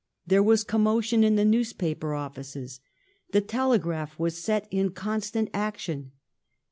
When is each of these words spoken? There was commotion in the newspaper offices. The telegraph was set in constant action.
There 0.25 0.41
was 0.41 0.63
commotion 0.63 1.23
in 1.23 1.35
the 1.35 1.45
newspaper 1.45 2.15
offices. 2.15 2.79
The 3.33 3.41
telegraph 3.41 4.17
was 4.17 4.43
set 4.43 4.67
in 4.71 4.93
constant 4.93 5.51
action. 5.53 6.11